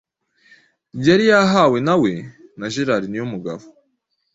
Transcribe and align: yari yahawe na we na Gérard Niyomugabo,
yari 1.05 1.25
yahawe 1.31 1.77
na 1.87 1.95
we 2.01 2.11
na 2.59 2.67
Gérard 2.73 3.05
Niyomugabo, 3.09 3.65